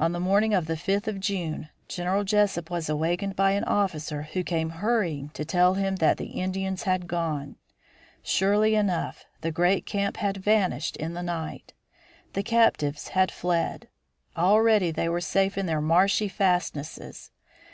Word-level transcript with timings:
On 0.00 0.10
the 0.10 0.18
morning 0.18 0.52
of 0.52 0.66
the 0.66 0.76
fifth 0.76 1.06
of 1.06 1.20
June, 1.20 1.68
General 1.86 2.24
Jesup 2.24 2.70
was 2.70 2.88
awakened 2.88 3.36
by 3.36 3.52
an 3.52 3.62
officer 3.62 4.22
who 4.22 4.42
came 4.42 4.70
hurrying 4.82 5.28
to 5.28 5.44
tell 5.44 5.74
him 5.74 5.94
that 6.02 6.16
the 6.16 6.32
Indians 6.40 6.82
had 6.82 7.06
gone. 7.06 7.54
Surely 8.20 8.74
enough 8.74 9.26
the 9.42 9.52
great 9.52 9.86
camp 9.86 10.16
had 10.16 10.38
vanished 10.38 10.96
in 10.96 11.14
the 11.14 11.22
night. 11.22 11.72
The 12.32 12.42
captives 12.42 13.10
had 13.10 13.30
fled. 13.30 13.86
Already 14.36 14.90
they 14.90 15.08
were 15.08 15.20
safe 15.20 15.56
in 15.56 15.66
their 15.66 15.80
marshy 15.80 16.26
fastnesses. 16.26 17.30